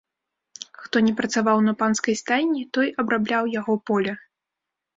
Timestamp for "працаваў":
1.19-1.57